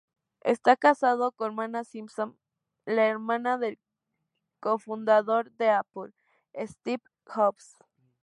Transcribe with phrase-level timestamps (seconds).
[0.43, 2.35] Está casado con Mona Simpson,
[2.85, 3.77] la hermana del
[4.59, 6.11] co-fundador de Apple,
[6.55, 7.75] Steve Jobs.